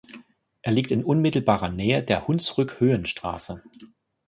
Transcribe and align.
Er 0.63 0.71
liegt 0.71 0.89
in 0.89 1.03
unmittelbarer 1.03 1.69
Nähe 1.69 2.01
der 2.01 2.27
Hunsrückhöhenstraße. 2.27 3.61